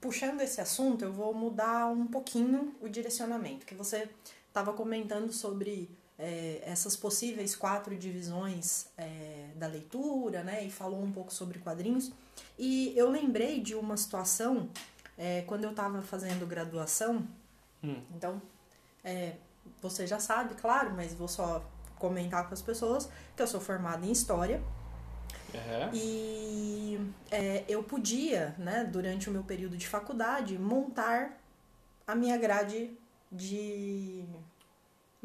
[0.00, 4.08] puxando esse assunto, eu vou mudar um pouquinho o direcionamento, que você
[4.48, 10.64] estava comentando sobre é, essas possíveis quatro divisões é, da leitura, né?
[10.64, 12.12] E falou um pouco sobre quadrinhos.
[12.58, 14.68] E eu lembrei de uma situação
[15.16, 17.26] é, quando eu estava fazendo graduação.
[17.82, 18.00] Hum.
[18.14, 18.40] Então,
[19.04, 19.34] é,
[19.80, 21.64] você já sabe, claro, mas vou só
[21.98, 24.62] comentar com as pessoas que eu sou formada em História.
[25.54, 25.90] Uhum.
[25.94, 27.00] E
[27.30, 31.38] é, eu podia, né, durante o meu período de faculdade, montar
[32.06, 32.90] a minha grade
[33.30, 34.24] de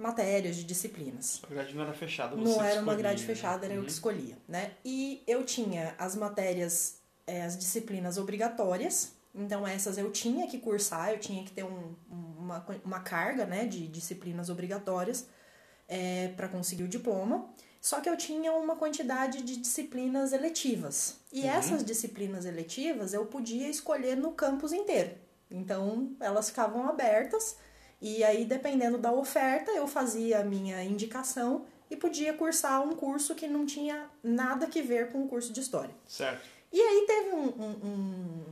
[0.02, 1.42] matérias, de disciplinas.
[1.44, 3.28] A grade não era fechada, você Não era escolhia, uma grade né?
[3.28, 3.94] fechada, era eu que uhum.
[3.94, 4.72] escolhia, né?
[4.84, 11.12] E eu tinha as matérias, é, as disciplinas obrigatórias, então essas eu tinha que cursar,
[11.12, 15.28] eu tinha que ter um, uma, uma carga, né, de disciplinas obrigatórias
[15.88, 17.50] é, para conseguir o diploma.
[17.80, 21.18] Só que eu tinha uma quantidade de disciplinas eletivas.
[21.34, 21.50] E uhum.
[21.50, 25.16] essas disciplinas eletivas eu podia escolher no campus inteiro.
[25.50, 27.58] Então, elas ficavam abertas.
[28.02, 33.36] E aí, dependendo da oferta, eu fazia a minha indicação e podia cursar um curso
[33.36, 35.94] que não tinha nada que ver com o curso de história.
[36.08, 36.42] Certo.
[36.74, 38.46] E aí teve um, um,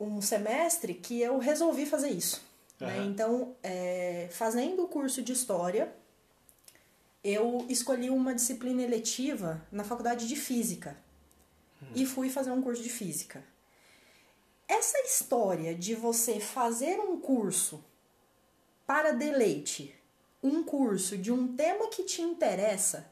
[0.00, 2.42] um, um semestre que eu resolvi fazer isso.
[2.80, 2.86] Uhum.
[2.86, 3.04] Né?
[3.04, 5.94] Então, é, fazendo o curso de história,
[7.22, 10.96] eu escolhi uma disciplina eletiva na faculdade de física
[11.82, 11.86] hum.
[11.94, 13.44] e fui fazer um curso de física.
[14.66, 17.84] Essa história de você fazer um curso
[18.90, 19.94] para deleite
[20.42, 23.08] um curso de um tema que te interessa,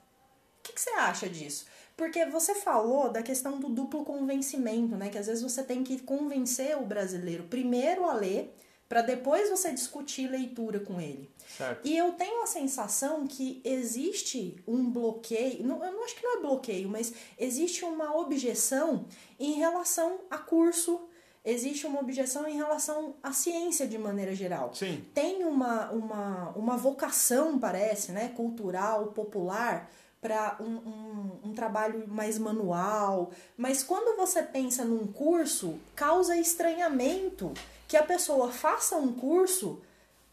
[0.58, 1.66] o que, que você acha disso?
[1.96, 5.08] Porque você falou da questão do duplo convencimento, né?
[5.08, 8.52] Que às vezes você tem que convencer o brasileiro primeiro a ler,
[8.88, 11.30] para depois você discutir leitura com ele.
[11.56, 11.86] Certo.
[11.86, 16.38] E eu tenho a sensação que existe um bloqueio, não, eu não acho que não
[16.38, 19.06] é bloqueio, mas existe uma objeção
[19.38, 21.07] em relação a curso,
[21.44, 24.74] existe uma objeção em relação à ciência de maneira geral.
[24.74, 25.04] Sim.
[25.14, 32.38] Tem uma, uma, uma vocação, parece, né, cultural, popular, para um, um, um, trabalho mais
[32.38, 37.52] manual, mas quando você pensa num curso, causa estranhamento
[37.86, 39.80] que a pessoa faça um curso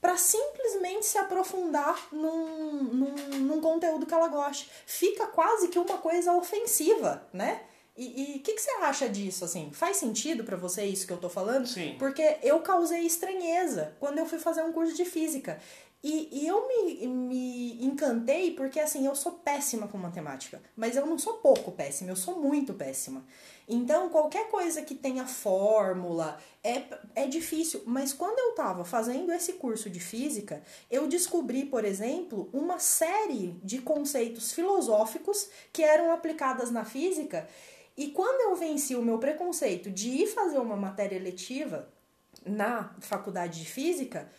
[0.01, 4.69] para simplesmente se aprofundar num, num, num, conteúdo que ela goste.
[4.85, 7.61] Fica quase que uma coisa ofensiva, né?
[7.97, 9.71] E o que, que você acha disso, assim?
[9.71, 11.65] Faz sentido para você isso que eu tô falando?
[11.65, 11.95] Sim.
[11.97, 15.61] Porque eu causei estranheza quando eu fui fazer um curso de física.
[16.03, 20.61] E, e eu me, me encantei porque, assim, eu sou péssima com matemática.
[20.75, 23.25] Mas eu não sou pouco péssima, eu sou muito péssima.
[23.67, 26.83] Então, qualquer coisa que tenha fórmula é,
[27.15, 27.81] é difícil.
[27.87, 33.59] Mas quando eu estava fazendo esse curso de física, eu descobri, por exemplo, uma série
[33.63, 37.47] de conceitos filosóficos que eram aplicadas na física.
[37.97, 41.87] E quando eu venci o meu preconceito de ir fazer uma matéria letiva
[42.45, 44.29] na faculdade de física,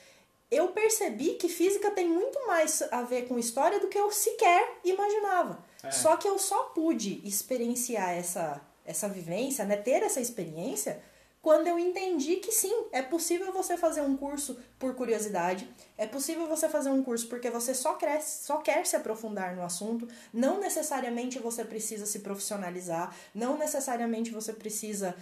[0.50, 4.78] eu percebi que física tem muito mais a ver com história do que eu sequer
[4.84, 5.64] imaginava.
[5.82, 5.90] É.
[5.90, 11.02] Só que eu só pude experienciar essa essa vivência, né, ter essa experiência,
[11.46, 16.48] quando eu entendi que sim, é possível você fazer um curso por curiosidade, é possível
[16.48, 20.58] você fazer um curso porque você só, cresce, só quer se aprofundar no assunto, não
[20.58, 25.14] necessariamente você precisa se profissionalizar, não necessariamente você precisa.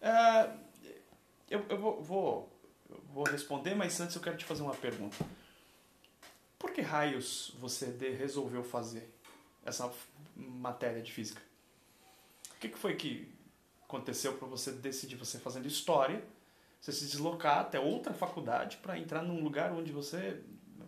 [0.00, 0.58] Uh,
[1.50, 2.48] eu eu vou, vou,
[3.12, 5.18] vou responder, mas antes eu quero te fazer uma pergunta.
[6.58, 9.06] Por que raios você resolveu fazer
[9.66, 9.92] essa
[10.34, 11.42] matéria de física?
[12.62, 13.28] que, que foi que
[13.92, 16.24] aconteceu para você decidir, você fazendo história,
[16.80, 20.40] você se deslocar até outra faculdade para entrar num lugar onde você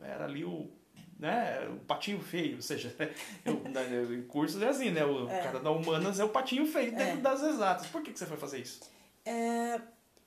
[0.03, 0.71] era ali o
[1.17, 2.95] né, o patinho feio, ou seja,
[3.47, 5.43] eu, em cursos é assim, né, o é.
[5.43, 7.23] cara da humanas é o patinho feio dentro é.
[7.23, 7.87] das exatas.
[7.87, 8.81] Por que, que você foi fazer isso?
[9.25, 9.81] É,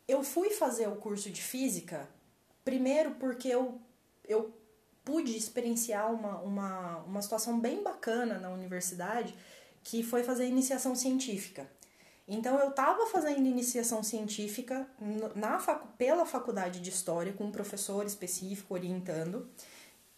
[0.08, 2.08] eu fui fazer o curso de física
[2.64, 3.82] primeiro porque eu,
[4.26, 4.54] eu
[5.04, 9.36] pude experienciar uma, uma, uma situação bem bacana na universidade
[9.84, 11.70] que foi fazer iniciação científica.
[12.28, 14.86] Então eu estava fazendo iniciação científica
[15.34, 19.50] na facu pela faculdade de história com um professor específico orientando.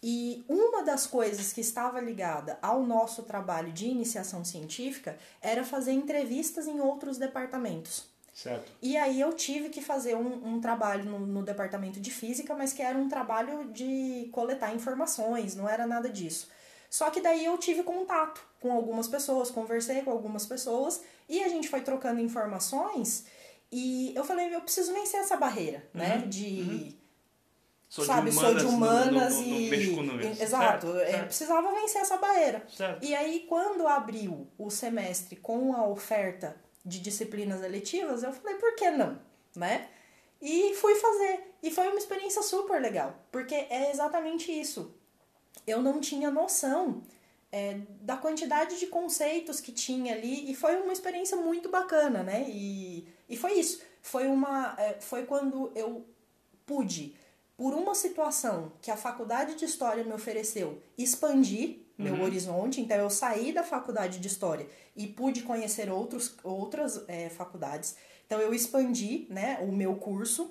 [0.02, 5.92] E uma das coisas que estava ligada ao nosso trabalho de iniciação científica era fazer
[5.92, 8.08] entrevistas em outros departamentos.
[8.32, 8.72] Certo.
[8.80, 12.72] E aí eu tive que fazer um, um trabalho no, no, departamento de física, mas
[12.72, 16.48] que era um trabalho de coletar informações, não era nada disso.
[16.90, 21.48] Só que daí eu tive contato com algumas pessoas, conversei com algumas pessoas e a
[21.48, 23.24] gente foi trocando informações
[23.70, 26.26] e eu falei, eu preciso vencer essa barreira, né, uhum, né?
[26.26, 26.60] De.
[26.60, 27.00] Uhum.
[27.88, 30.42] Sou sabe, de humanas, sou de humanas no, no, no, e.
[30.42, 31.24] Exato, certo, é, certo.
[31.26, 32.64] precisava vencer essa barreira.
[32.68, 33.04] Certo.
[33.04, 38.74] E aí, quando abriu o semestre com a oferta de disciplinas eletivas, eu falei, por
[38.76, 39.20] que não?
[39.56, 39.88] Né?
[40.40, 41.52] E fui fazer.
[41.62, 44.94] E foi uma experiência super legal, porque é exatamente isso
[45.70, 47.02] eu não tinha noção
[47.52, 52.46] é, da quantidade de conceitos que tinha ali e foi uma experiência muito bacana, né?
[52.48, 53.82] E, e foi isso.
[54.02, 56.06] Foi, uma, é, foi quando eu
[56.64, 57.14] pude,
[57.56, 62.22] por uma situação que a faculdade de História me ofereceu, expandir meu uhum.
[62.22, 62.80] horizonte.
[62.80, 67.96] Então, eu saí da faculdade de História e pude conhecer outros, outras é, faculdades.
[68.26, 70.50] Então, eu expandi né, o meu curso.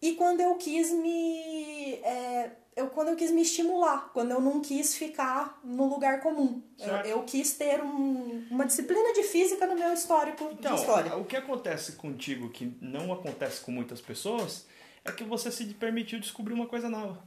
[0.00, 4.60] E quando eu quis me é, eu quando eu quis me estimular, quando eu não
[4.60, 6.62] quis ficar no lugar comum.
[6.78, 11.16] Eu, eu, quis ter um, uma disciplina de física no meu histórico então, de história.
[11.16, 14.64] O que acontece contigo que não acontece com muitas pessoas
[15.04, 17.20] é que você se permitiu descobrir uma coisa nova.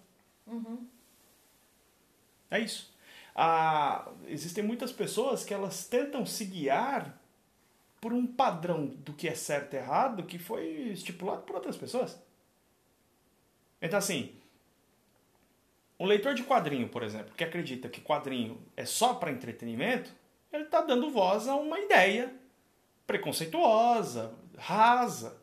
[0.47, 0.87] Uhum.
[2.49, 2.89] É isso.
[3.35, 7.19] Ah, existem muitas pessoas que elas tentam se guiar
[7.99, 12.17] por um padrão do que é certo e errado que foi estipulado por outras pessoas.
[13.81, 14.33] Então assim,
[16.01, 20.11] um leitor de quadrinho, por exemplo, que acredita que quadrinho é só para entretenimento,
[20.51, 22.33] ele está dando voz a uma ideia
[23.05, 25.39] preconceituosa, rasa,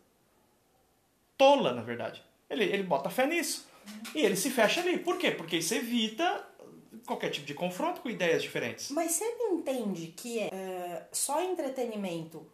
[1.36, 2.24] tola, na verdade.
[2.50, 3.68] Ele, ele bota fé nisso.
[4.12, 4.98] E ele se fecha ali.
[4.98, 5.30] Por quê?
[5.30, 6.44] Porque isso evita
[7.06, 8.90] qualquer tipo de confronto com ideias diferentes.
[8.90, 12.44] Mas você entende que é, é só entretenimento?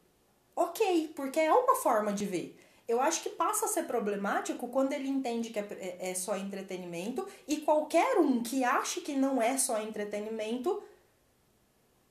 [0.55, 2.64] Ok, porque é uma forma de ver.
[2.87, 6.37] Eu acho que passa a ser problemático quando ele entende que é, é, é só
[6.37, 10.83] entretenimento e qualquer um que ache que não é só entretenimento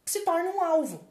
[0.06, 1.02] se torna um alvo,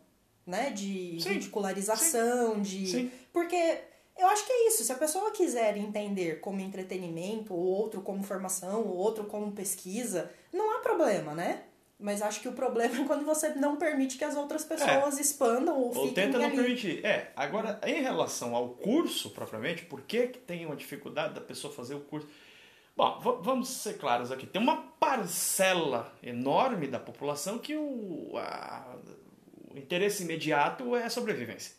[0.46, 0.70] né?
[0.70, 1.30] De Sim.
[1.30, 2.86] ridicularização, de.
[2.86, 3.12] Sim.
[3.32, 3.80] Porque
[4.18, 4.84] eu acho que é isso.
[4.84, 10.30] Se a pessoa quiser entender como entretenimento, ou outro como formação, ou outro como pesquisa,
[10.52, 11.64] não há problema, né?
[12.02, 15.78] Mas acho que o problema é quando você não permite que as outras pessoas expandam
[15.78, 16.56] ou, Ou tenta não ali.
[16.56, 17.04] permitir.
[17.06, 21.72] É, agora, em relação ao curso propriamente, por que, que tem uma dificuldade da pessoa
[21.72, 22.26] fazer o curso?
[22.96, 24.46] Bom, va- vamos ser claros aqui.
[24.46, 28.96] Tem uma parcela enorme da população que o, a-
[29.72, 31.74] o interesse imediato é a sobrevivência.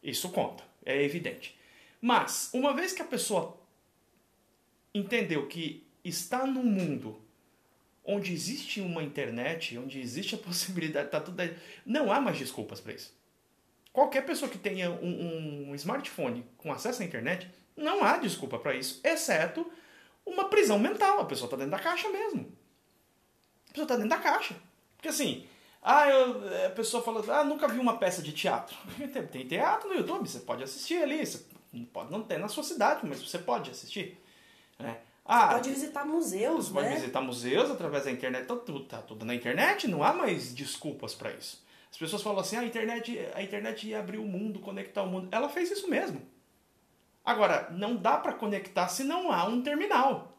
[0.00, 1.58] Isso conta, é evidente.
[2.00, 3.58] Mas, uma vez que a pessoa
[4.94, 7.20] entendeu que está num mundo
[8.04, 12.80] onde existe uma internet, onde existe a possibilidade, tá tudo aí, não há mais desculpas
[12.80, 13.14] para isso.
[13.92, 18.74] Qualquer pessoa que tenha um, um smartphone com acesso à internet, não há desculpa para
[18.74, 19.70] isso, exceto
[20.24, 21.20] uma prisão mental.
[21.20, 22.56] A pessoa está dentro da caixa mesmo.
[23.66, 24.54] A pessoa está dentro da caixa.
[24.96, 25.44] Porque assim,
[25.82, 28.76] ah, eu- a pessoa fala, ah, nunca vi uma peça de teatro.
[29.12, 31.24] Tem, tem teatro no YouTube, você pode assistir ali.
[31.26, 31.44] Você
[31.92, 34.20] pode não ter na sua cidade, mas você pode assistir.
[34.78, 34.98] né?
[35.24, 36.94] Ah, Pode visitar museus, você pode né?
[36.96, 41.14] visitar museus através da internet, tá tudo, tá tudo na internet, não há mais desculpas
[41.14, 41.64] para isso.
[41.90, 45.06] As pessoas falam assim, "Ah, a internet, a internet ia abrir o mundo, conectar o
[45.06, 45.28] mundo.
[45.30, 46.22] Ela fez isso mesmo.
[47.24, 50.36] Agora, não dá para conectar se não há um terminal.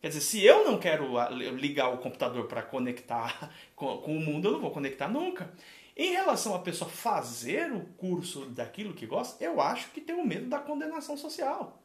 [0.00, 4.20] Quer dizer, se eu não quero ah, ligar o computador para conectar com, com o
[4.20, 5.52] mundo, eu não vou conectar nunca.
[5.96, 10.26] Em relação à pessoa fazer o curso daquilo que gosta, eu acho que tem o
[10.26, 11.82] medo da condenação social.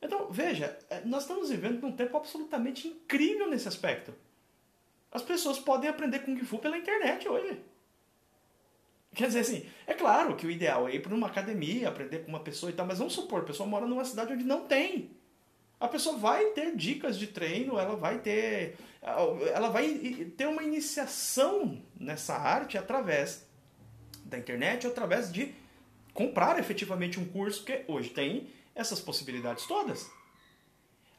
[0.00, 4.14] Então, veja, eh, nós estamos vivendo num tempo absolutamente incrível nesse aspecto.
[5.10, 7.60] As pessoas podem aprender Kung Fu pela internet hoje.
[9.14, 12.28] Quer dizer assim, é claro que o ideal é ir para uma academia, aprender com
[12.28, 15.10] uma pessoa e tal, mas vamos supor, a pessoa mora numa cidade onde não tem.
[15.80, 18.76] A pessoa vai ter dicas de treino, ela vai ter.
[19.02, 19.94] Ela vai
[20.36, 23.46] ter uma iniciação nessa arte através
[24.24, 25.54] da internet, através de
[26.12, 30.08] comprar efetivamente um curso, que hoje tem essas possibilidades todas.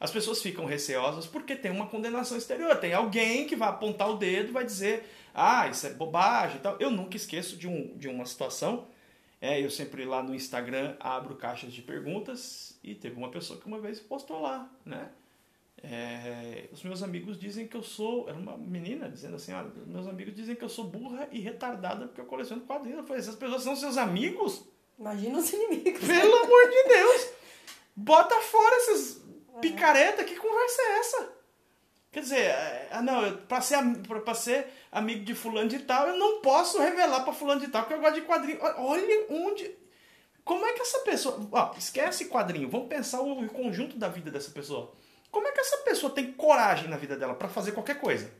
[0.00, 2.76] As pessoas ficam receosas porque tem uma condenação exterior.
[2.76, 6.60] Tem alguém que vai apontar o dedo e vai dizer: ah, isso é bobagem e
[6.60, 6.76] tal.
[6.78, 8.86] Eu nunca esqueço de, um, de uma situação.
[9.40, 13.66] É, eu sempre lá no Instagram abro caixas de perguntas e teve uma pessoa que
[13.66, 15.10] uma vez postou lá, né?
[15.80, 18.28] É, os meus amigos dizem que eu sou.
[18.28, 22.06] Era uma menina dizendo assim: olha, meus amigos dizem que eu sou burra e retardada
[22.06, 22.98] porque eu coleciono quadrinhos.
[22.98, 24.64] Eu falei: essas pessoas são seus amigos?
[24.98, 26.04] Imagina os inimigos.
[26.04, 27.28] Pelo amor de Deus!
[28.00, 29.20] Bota fora esses
[29.60, 31.32] picareta, que conversa é essa?
[32.12, 33.76] Quer dizer, é, ah, não, pra, ser,
[34.24, 37.86] pra, ser amigo de fulano de tal, eu não posso revelar pra fulano de tal
[37.86, 38.58] que eu gosto de quadrinho.
[38.62, 39.76] Olha- onde.
[40.44, 41.48] Como é que essa pessoa.
[41.50, 44.92] Ó, esquece quadrinho, vamos pensar o, conjunto da vida dessa pessoa.
[45.28, 48.30] Como é que essa pessoa tem coragem na vida dela pra fazer qualquer coisa?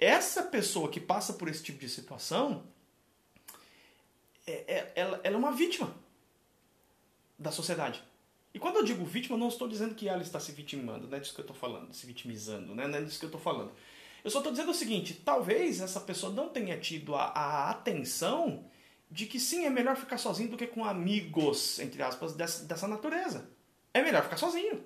[0.00, 2.64] Essa pessoa que passa por esse tipo de situação,
[4.46, 5.94] é- é- ela, ela é uma vítima
[7.40, 8.02] da sociedade.
[8.52, 11.20] E quando eu digo vítima, não estou dizendo que ela está se vitimando, não é
[11.20, 12.86] disso que eu estou falando, se vitimizando, né?
[12.86, 13.72] não é disso que eu estou falando.
[14.22, 18.64] Eu só estou dizendo o seguinte: talvez essa pessoa não tenha tido a, a atenção
[19.10, 22.86] de que sim, é melhor ficar sozinho do que com amigos, entre aspas, dessa, dessa
[22.86, 23.50] natureza.
[23.92, 24.84] É melhor ficar sozinho.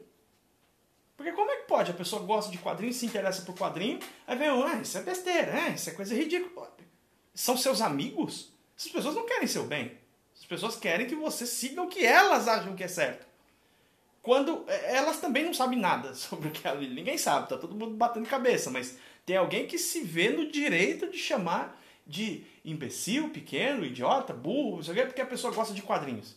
[1.17, 1.90] Porque como é que pode?
[1.90, 5.53] A pessoa gosta de quadrinho, se interessa por quadrinho, aí vem, ah, isso é besteira,
[5.53, 6.75] é, isso é coisa ridícula.
[7.35, 8.53] São seus amigos?
[8.77, 10.04] Essas pessoas não querem seu bem.
[10.44, 13.26] As pessoas querem que você siga o que elas acham que é certo.
[14.20, 17.74] Quando eh, elas também não sabem nada sobre o que é ninguém sabe, tá todo
[17.74, 23.30] mundo batendo cabeça, mas tem alguém que se vê no direito de chamar de imbecil,
[23.30, 26.37] pequeno, idiota, burro, não sei o quê, porque a pessoa gosta de quadrinhos.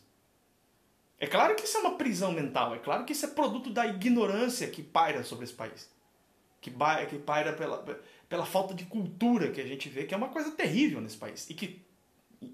[1.20, 3.86] É claro que isso é uma prisão mental, é claro que isso é produto da
[3.86, 5.90] ignorância que paira sobre esse país.
[6.62, 6.72] Que,
[7.10, 7.84] que paira pela,
[8.30, 11.50] pela falta de cultura que a gente vê, que é uma coisa terrível nesse país.
[11.50, 11.82] E que,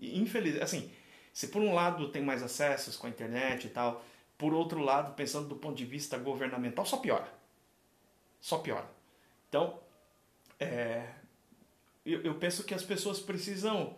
[0.02, 0.90] infeliz, assim,
[1.34, 4.06] se por um lado tem mais acessos com a internet e tal,
[4.38, 7.28] por outro lado, pensando do ponto de vista governamental, só piora.
[8.40, 8.88] Só piora.
[9.50, 9.80] Então,
[10.60, 11.08] é,
[12.06, 13.96] eu, eu penso que as pessoas precisam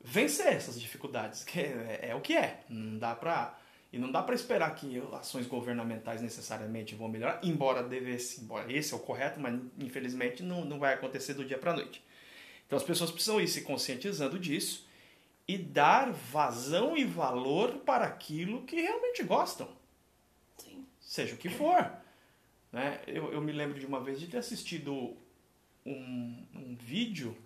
[0.00, 2.62] vencer essas dificuldades, que é, é o que é.
[2.68, 3.58] Não dá pra,
[3.90, 8.92] e não dá para esperar que ações governamentais necessariamente vão melhorar, embora devesse, embora esse
[8.92, 12.04] é o correto, mas infelizmente não, não vai acontecer do dia para noite.
[12.66, 14.86] Então as pessoas precisam ir se conscientizando disso
[15.46, 19.68] e dar vazão e valor para aquilo que realmente gostam,
[20.56, 20.86] Sim.
[21.00, 21.90] seja o que for.
[22.72, 23.00] Né?
[23.06, 25.16] Eu, eu me lembro de uma vez de ter assistido
[25.86, 27.36] um, um vídeo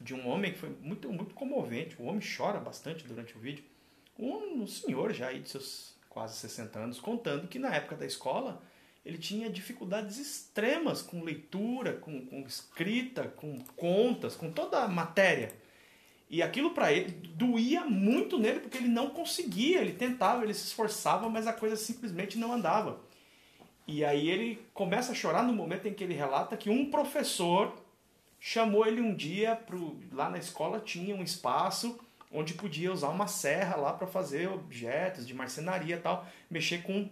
[0.00, 2.00] de um homem que foi muito, muito comovente.
[2.00, 3.64] O homem chora bastante durante o vídeo.
[4.18, 8.60] um senhor já aí de seus quase 60 anos, contando que na época da escola
[9.04, 15.52] ele tinha dificuldades extremas com leitura, com, com escrita, com contas, com toda a matéria.
[16.32, 20.64] E aquilo para ele doía muito nele porque ele não conseguia, ele tentava, ele se
[20.64, 22.98] esforçava, mas a coisa simplesmente não andava.
[23.86, 27.76] E aí ele começa a chorar no momento em que ele relata que um professor
[28.40, 32.00] chamou ele um dia pro, lá na escola tinha um espaço
[32.32, 37.10] onde podia usar uma serra lá para fazer objetos de marcenaria tal, mexer com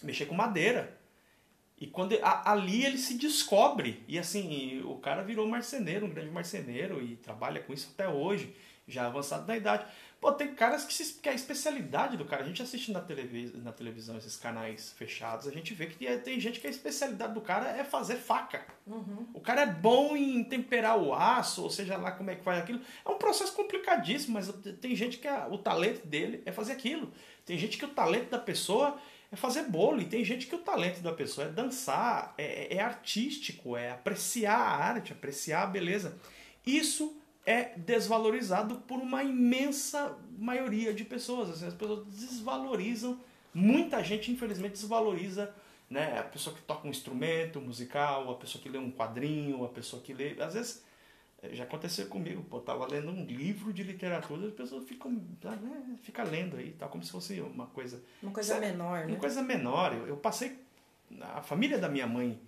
[0.00, 0.95] mexer com madeira.
[1.78, 6.30] E quando a, ali ele se descobre e assim o cara virou marceneiro, um grande
[6.30, 8.54] marceneiro e trabalha com isso até hoje,
[8.88, 9.84] já avançado na idade.
[10.18, 12.42] Pô, tem caras que, se, que é a especialidade do cara.
[12.42, 16.40] A gente assiste na, televis, na televisão esses canais fechados, a gente vê que tem
[16.40, 18.64] gente que a especialidade do cara é fazer faca.
[18.86, 19.26] Uhum.
[19.34, 22.62] O cara é bom em temperar o aço, ou seja lá como é que faz
[22.62, 22.80] aquilo.
[23.04, 24.50] É um processo complicadíssimo, mas
[24.80, 27.12] tem gente que a, o talento dele é fazer aquilo.
[27.44, 28.98] Tem gente que o talento da pessoa
[29.30, 32.80] é fazer bolo, e tem gente que o talento da pessoa é dançar, é, é
[32.80, 36.18] artístico, é apreciar a arte, apreciar a beleza.
[36.64, 41.50] Isso é desvalorizado por uma imensa maioria de pessoas.
[41.50, 43.20] Assim, as pessoas desvalorizam,
[43.52, 45.54] muita gente infelizmente desvaloriza
[45.88, 46.18] né?
[46.18, 50.02] a pessoa que toca um instrumento musical, a pessoa que lê um quadrinho, a pessoa
[50.02, 50.40] que lê.
[50.42, 50.84] Às vezes
[51.52, 55.96] já aconteceu comigo, pô, eu tava lendo um livro de literatura, as pessoas ficam né,
[56.02, 58.66] fica lendo aí, tá como se fosse uma coisa uma coisa sabe?
[58.66, 59.12] menor, né?
[59.12, 59.92] Uma coisa menor.
[59.92, 60.58] Eu, eu passei
[61.20, 62.40] a família da minha mãe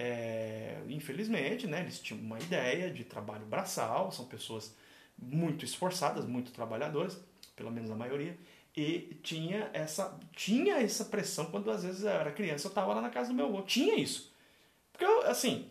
[0.00, 4.72] é, infelizmente, né, eles tinham uma ideia de trabalho braçal, são pessoas
[5.18, 7.20] muito esforçadas, muito trabalhadoras,
[7.56, 8.38] pelo menos a maioria,
[8.76, 13.00] e tinha essa, tinha essa pressão quando às vezes eu era criança, eu estava lá
[13.00, 13.62] na casa do meu avô.
[13.62, 14.32] Tinha isso.
[14.92, 15.68] Porque eu, assim,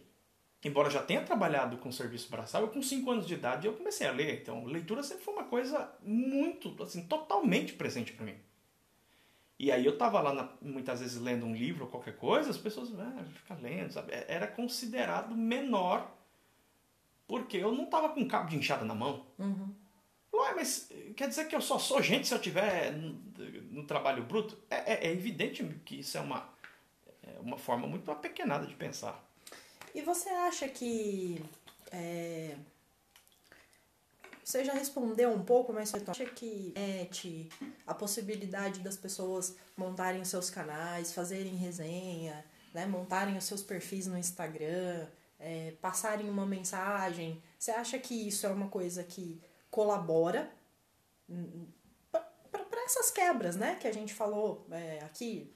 [0.63, 4.07] embora já tenha trabalhado com serviço braçal, eu com 5 anos de idade eu comecei
[4.07, 4.41] a ler.
[4.41, 8.35] Então, leitura sempre foi uma coisa muito, assim, totalmente presente para mim.
[9.59, 12.57] E aí eu tava lá na, muitas vezes lendo um livro ou qualquer coisa, as
[12.57, 14.13] pessoas ah, ficam lendo, sabe?
[14.13, 16.15] É, era considerado menor
[17.27, 19.25] porque eu não tava com cabo de enxada na mão.
[19.37, 19.73] Uhum.
[20.33, 23.19] Ué, mas quer dizer que eu só sou gente se eu tiver no,
[23.71, 24.57] no trabalho bruto?
[24.69, 26.47] É, é, é, evidente que isso é uma,
[27.23, 29.26] é uma forma muito apequenada de pensar.
[29.97, 31.43] E você acha que
[31.91, 32.55] é,
[34.43, 37.49] você já respondeu um pouco, mas você acha que net,
[37.85, 42.45] a possibilidade das pessoas montarem os seus canais, fazerem resenha,
[42.75, 45.07] né, montarem os seus perfis no Instagram,
[45.39, 49.41] é, passarem uma mensagem, você acha que isso é uma coisa que
[49.71, 50.47] colabora
[52.11, 55.51] para essas quebras, né, que a gente falou é, aqui,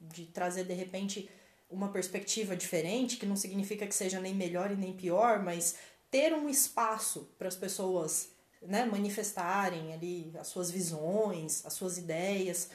[0.00, 1.28] de trazer de repente
[1.74, 5.76] uma perspectiva diferente, que não significa que seja nem melhor e nem pior, mas
[6.10, 8.30] ter um espaço para as pessoas
[8.62, 12.70] né, manifestarem ali as suas visões, as suas ideias.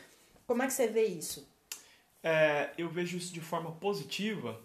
[0.46, 1.48] Como é que você vê isso?
[2.22, 4.60] É, eu vejo isso de forma positiva,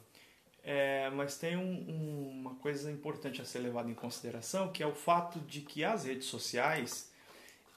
[0.62, 4.86] é, mas tem um, um, uma coisa importante a ser levada em consideração, que é
[4.86, 7.12] o fato de que as redes sociais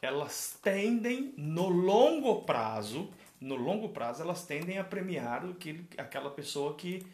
[0.01, 6.75] elas tendem no longo prazo, no longo prazo elas tendem a premiar aquele, aquela pessoa
[6.75, 7.05] que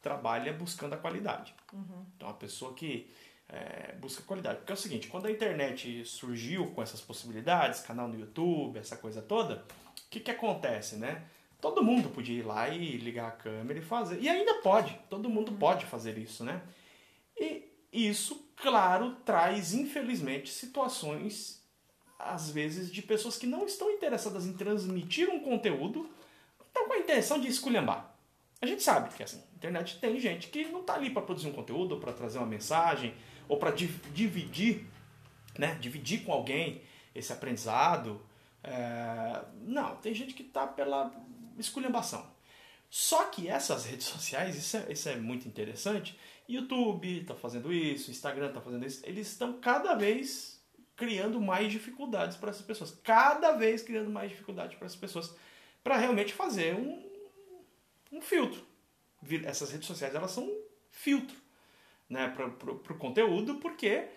[0.00, 1.54] trabalha buscando a qualidade.
[1.72, 2.04] Uhum.
[2.16, 3.10] Então a pessoa que
[3.48, 4.58] é, busca qualidade.
[4.58, 8.96] Porque é o seguinte, quando a internet surgiu com essas possibilidades, canal no YouTube, essa
[8.96, 9.64] coisa toda,
[10.06, 11.24] o que, que acontece, né?
[11.60, 14.20] Todo mundo podia ir lá e ligar a câmera e fazer.
[14.20, 16.62] E ainda pode, todo mundo pode fazer isso, né?
[17.36, 21.64] E isso, claro, traz, infelizmente, situações,
[22.18, 26.10] às vezes, de pessoas que não estão interessadas em transmitir um conteúdo,
[26.66, 28.12] estão com a intenção de esculhambar.
[28.60, 31.46] A gente sabe que assim, a internet tem gente que não está ali para produzir
[31.48, 33.14] um conteúdo, para trazer uma mensagem,
[33.48, 34.84] ou para dividir,
[35.56, 35.76] né?
[35.80, 36.82] Dividir com alguém
[37.14, 38.20] esse aprendizado.
[38.64, 39.42] É...
[39.62, 41.12] Não, tem gente que está pela
[41.56, 42.26] esculhambação.
[42.90, 46.18] Só que essas redes sociais, isso é, isso é muito interessante.
[46.48, 49.02] YouTube está fazendo isso, Instagram está fazendo isso.
[49.04, 50.57] Eles estão cada vez
[50.98, 52.90] criando mais dificuldades para essas pessoas.
[53.04, 55.34] Cada vez criando mais dificuldades para essas pessoas.
[55.82, 57.08] Para realmente fazer um,
[58.12, 58.66] um filtro.
[59.44, 61.36] Essas redes sociais elas são um filtro
[62.10, 64.08] né, para o conteúdo, porque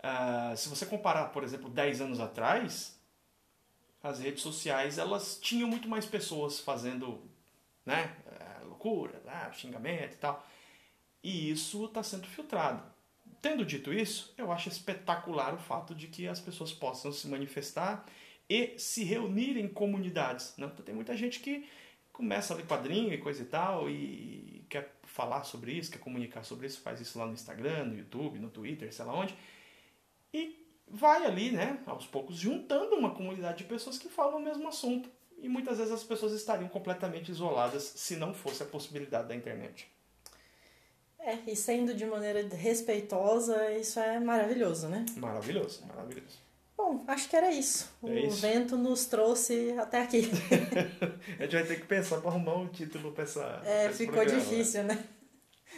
[0.00, 3.00] uh, se você comparar, por exemplo, 10 anos atrás,
[4.02, 7.22] as redes sociais elas tinham muito mais pessoas fazendo
[7.84, 10.46] né, eh, loucura, né, xingamento e tal.
[11.22, 12.82] E isso está sendo filtrado.
[13.40, 18.04] Tendo dito isso, eu acho espetacular o fato de que as pessoas possam se manifestar
[18.48, 20.54] e se reunir em comunidades.
[20.56, 20.68] Né?
[20.72, 21.68] Então, tem muita gente que
[22.12, 26.44] começa a ler quadrinho e coisa e tal e quer falar sobre isso, quer comunicar
[26.44, 29.34] sobre isso, faz isso lá no Instagram, no YouTube, no Twitter, sei lá onde.
[30.32, 34.66] E vai ali, né, aos poucos, juntando uma comunidade de pessoas que falam o mesmo
[34.68, 35.10] assunto.
[35.38, 39.86] E muitas vezes as pessoas estariam completamente isoladas se não fosse a possibilidade da internet.
[41.26, 45.04] É, e sendo de maneira respeitosa, isso é maravilhoso, né?
[45.16, 46.38] Maravilhoso, maravilhoso.
[46.76, 47.90] Bom, acho que era isso.
[48.04, 48.36] É o isso.
[48.36, 50.30] vento nos trouxe até aqui.
[51.36, 53.60] a gente vai ter que pensar para arrumar um título para essa.
[53.64, 54.38] É, ficou programa.
[54.40, 55.04] difícil, né?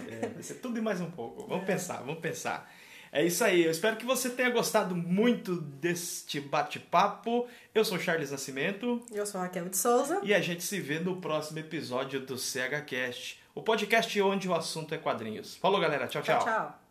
[0.07, 1.47] É, vai ser tudo e mais um pouco.
[1.47, 2.71] Vamos pensar, vamos pensar.
[3.11, 3.65] É isso aí.
[3.65, 7.49] Eu espero que você tenha gostado muito deste bate-papo.
[7.75, 10.21] Eu sou Charles Nascimento Eu sou a Raquel de Souza.
[10.23, 14.95] e a gente se vê no próximo episódio do CHCast, o podcast onde o assunto
[14.95, 15.57] é quadrinhos.
[15.57, 16.07] Falou, galera.
[16.07, 16.23] tchau.
[16.23, 16.39] tchau.
[16.45, 16.88] tchau.